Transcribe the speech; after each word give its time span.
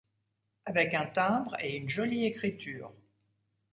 Avec 0.65 0.95
un 0.95 1.05
timbre 1.05 1.55
et 1.59 1.77
une 1.77 1.87
jolie 1.87 2.25
écriture. 2.25 2.91